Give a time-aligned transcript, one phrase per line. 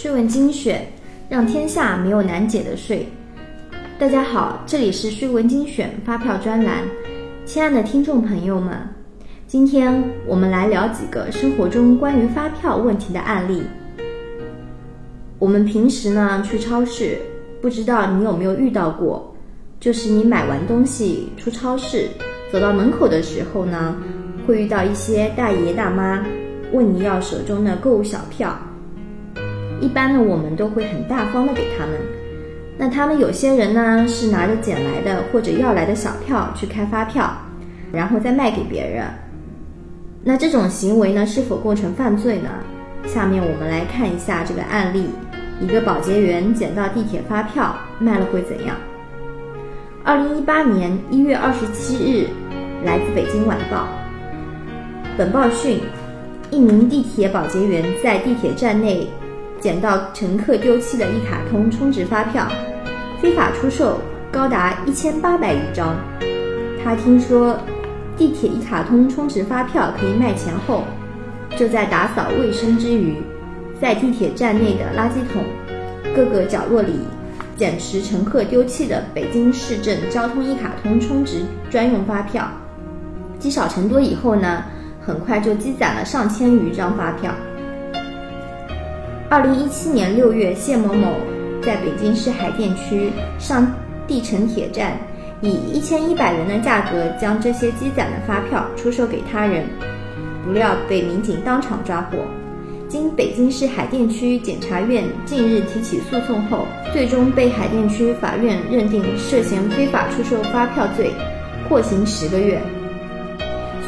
[0.00, 0.86] 税问精选，
[1.28, 3.04] 让天下没有难解的税。
[3.98, 6.84] 大家好，这里是税问精选发票专栏。
[7.44, 8.78] 亲爱的听众朋友们，
[9.48, 9.92] 今天
[10.24, 13.60] 我们来聊几个生活中关于发票问题的案例。
[15.40, 17.18] 我们平时呢去超市，
[17.60, 19.34] 不知道你有没有遇到过，
[19.80, 22.08] 就是你买完东西出超市，
[22.52, 23.96] 走到门口的时候呢，
[24.46, 26.24] 会遇到一些大爷大妈
[26.72, 28.56] 问你要手中的购物小票。
[29.80, 31.94] 一般呢，我们都会很大方的给他们。
[32.76, 37.30] 那他们有些人呢，是拿着捡来的或者要来的小票去开发票，
[37.92, 39.04] 然后再卖给别人。
[40.22, 42.50] 那这种行为呢，是否构成犯罪呢？
[43.06, 45.06] 下面我们来看一下这个案例：
[45.60, 48.76] 一个保洁员捡到地铁发票卖了会怎样？
[50.04, 52.26] 二零一八年一月二十七日，
[52.84, 53.88] 来自北京晚报。
[55.16, 55.80] 本报讯：
[56.50, 59.08] 一名地铁保洁员在地铁站内。
[59.60, 62.48] 捡到乘客丢弃的一卡通充值发票，
[63.20, 65.96] 非法出售高达一千八百余张。
[66.84, 67.58] 他听说
[68.16, 70.84] 地铁一卡通充值发票可以卖钱后，
[71.56, 73.16] 就在打扫卫生之余，
[73.80, 75.44] 在地铁站内的垃圾桶
[76.14, 77.00] 各个角落里
[77.56, 82.48] 捡拾乘客丢弃的北京市政交通一卡通充值专用发票。
[83.40, 84.62] 积少成多以后呢，
[85.04, 87.32] 很快就积攒了上千余张发票。
[89.30, 91.12] 二零一七年六月，谢某某
[91.62, 93.70] 在北京市海淀区上
[94.06, 94.96] 地城铁站，
[95.42, 99.66] 以一千一百元的价格将这些积攒的发票出售给他人，
[100.46, 102.16] 不料被民警当场抓获。
[102.88, 111.10] 经北京市海淀区检察院近日提起诉讼后，最终被海淀区法院认定涉嫌非法出售发票罪，
[111.68, 112.58] 获刑十个月。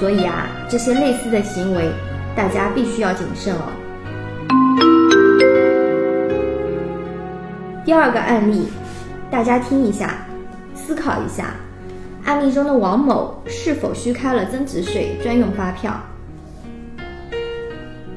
[0.00, 1.90] 所以啊，这些类似的行为，
[2.34, 4.95] 大家必须要谨慎哦。
[7.86, 8.64] 第二个案例，
[9.30, 10.26] 大家听一下，
[10.74, 11.54] 思考一下，
[12.24, 16.02] 案例中的王某是否虚开了增值税专用发票？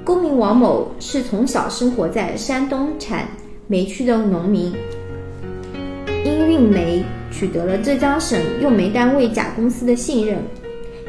[0.03, 3.27] 公民王某是从小生活在山东产
[3.67, 4.73] 煤区的农民，
[6.25, 10.39] 因运煤取得了浙江省用煤单位甲公司的信任，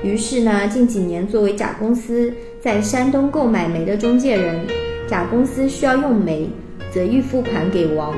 [0.02, 2.30] 于是呢，近几年作为甲公司
[2.60, 4.60] 在山东购买煤的中介人，
[5.08, 6.46] 甲公司需要用煤，
[6.92, 8.14] 则预付款给王。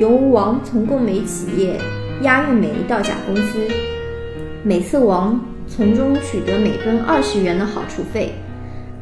[0.00, 1.78] 由王从供煤企业
[2.22, 3.58] 押运煤到甲公司，
[4.62, 5.38] 每次王
[5.68, 8.32] 从中取得每吨二十元的好处费，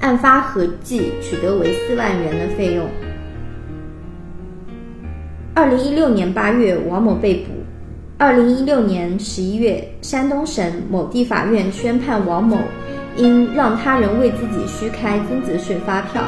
[0.00, 2.84] 案发合计取得为四万元的费用。
[5.54, 7.52] 二零一六年八月，王某被捕。
[8.18, 12.58] 二零一六年十一月，山东省某地法院宣判王某
[13.14, 16.24] 因让他人为自己虚开增值税发票，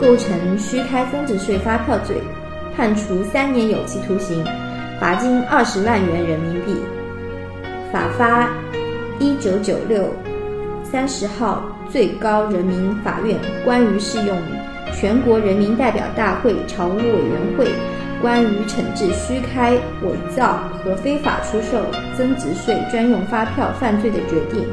[0.00, 2.16] 构成虚开增值税发票罪。
[2.78, 4.44] 判处三年有期徒刑，
[5.00, 6.76] 罚金二十万元人民币。
[7.92, 8.48] 法发
[9.18, 10.08] 一九九六
[10.84, 14.38] 三十号最高人民法院关于适用
[14.94, 17.66] 全国人民代表大会常务委员会
[18.22, 19.72] 关于惩治虚开、
[20.04, 21.84] 伪造和非法出售
[22.16, 24.64] 增值税专用发票犯罪的决定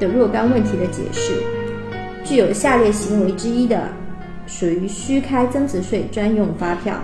[0.00, 1.32] 的若干问题的解释，
[2.24, 3.86] 具有下列行为之一的，
[4.44, 6.94] 属于虚开增值税专用发票。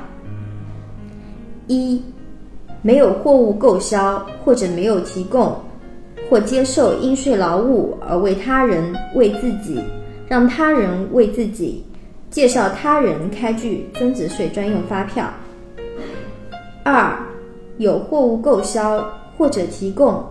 [1.70, 2.02] 一，
[2.82, 5.54] 没有货物购销或者没有提供
[6.28, 9.80] 或接受应税劳务而为他人为自己
[10.26, 11.84] 让他人为自己
[12.28, 15.32] 介绍他人开具增值税专用发票。
[16.82, 17.16] 二，
[17.78, 19.04] 有货物购销
[19.38, 20.24] 或者提供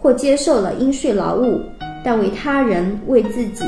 [0.00, 1.60] 或接受了应税劳务，
[2.04, 3.64] 但为他人为自己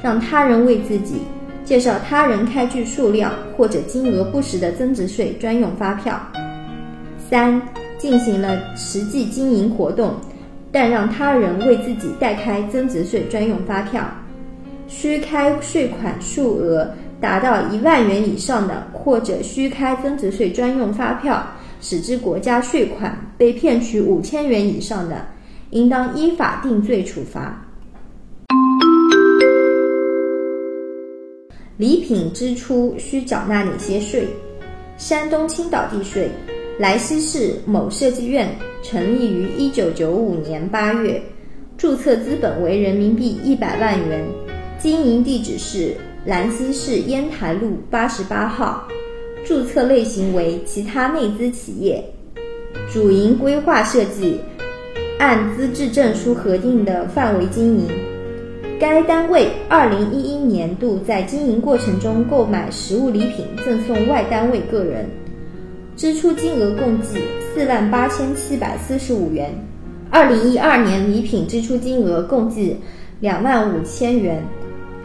[0.00, 1.16] 让他人为自己
[1.64, 6.20] 介绍他人开具数量或者金额不实的增值税专用发票。
[7.34, 7.60] 三、
[7.98, 10.14] 进行了实际经营活动，
[10.70, 14.08] 但让他人为自己代开增值税专用发票，
[14.86, 16.88] 虚开税款数额
[17.20, 21.44] 达到一万元以上的，或者虚开增值税专用发票，
[21.80, 25.26] 使之国家税款被骗取五千元以上的，
[25.70, 27.60] 应当依法定罪处罚。
[31.78, 34.28] 礼品支出需缴纳哪些税？
[34.96, 36.30] 山东青岛地税。
[36.76, 38.48] 莱西市某设计院
[38.82, 41.22] 成立于一九九五年八月，
[41.78, 44.24] 注册资本为人民币一百万元，
[44.76, 45.94] 经营地址是
[46.24, 48.88] 兰溪市烟台路八十八号，
[49.44, 52.04] 注册类型为其他内资企业，
[52.92, 54.40] 主营规划设计，
[55.20, 57.86] 按资质证书核定的范围经营，
[58.80, 65.08] 该单位二零一一年度在经营过程中购买实物礼品赠送外单位个人，
[65.96, 67.20] 支出金额共计
[67.54, 69.54] 四万八千七百四十五元。
[70.10, 72.76] 二零一二年礼品支出金额共计
[73.20, 74.42] 两万五千元。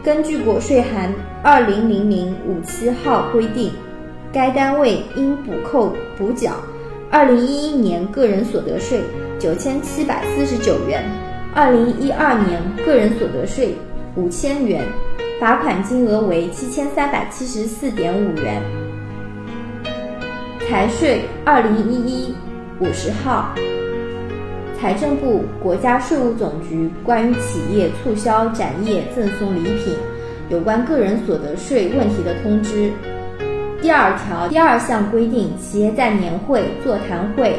[0.02, 1.12] 根据国税函
[1.44, 3.70] 二零零零五七号规定，
[4.32, 6.54] 该单位应补扣补缴
[7.08, 9.00] 二零一一年个人所得税
[9.38, 11.04] 九千七百四十九元。
[11.54, 13.76] 二零一二年个人所得税
[14.16, 14.84] 五千元，
[15.40, 18.60] 罚款金额为七千三百七十四点五元。
[20.70, 22.32] 财税二零一一
[22.78, 23.52] 五十号，
[24.78, 29.96] 财政部、国家税务总局关于企业促销展业赠送礼品
[30.48, 32.92] 有关个人所得税问题的通知。
[33.82, 37.58] 第二条第二项规定，企业在年会、座谈会。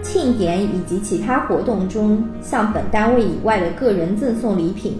[0.00, 4.96] 庆典以及其他活动中，向本单位以外的个人赠送礼品，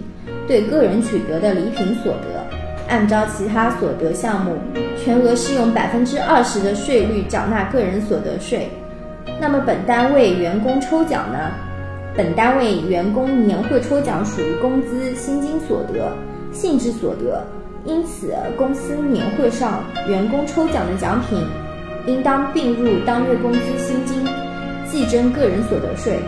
[0.47, 2.45] 对个人取得的礼品所得，
[2.87, 4.55] 按照其他所得项目，
[4.97, 8.69] 全额适用百分之二十的税率缴纳个人所得税。
[9.39, 11.51] 那么本单位员工抽奖呢？
[12.15, 16.11] 本单位员工年会抽奖属于工资薪金所得
[16.51, 17.45] 性质所得，
[17.85, 21.45] 因此公司年会上员工抽奖的奖品，
[22.07, 24.25] 应当并入当月工资薪金。
[24.89, 26.19] 计征个人所得税。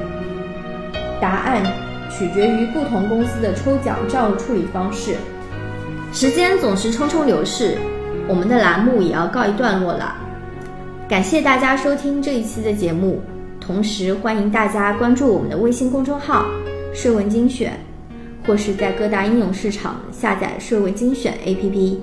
[1.22, 1.64] 答案
[2.10, 5.16] 取决于不同公司的抽奖账务处理方式。
[6.12, 7.78] 时间总是匆匆流逝，
[8.28, 10.16] 我们的栏目也要告一段落了。
[11.08, 13.22] 感谢大家收听这一期的节目，
[13.62, 16.48] 同时欢迎大家关注我们的微信公众号
[16.96, 17.80] “税文精选”，
[18.46, 21.98] 或是在各大应用市场下载“税文精选 ”APP。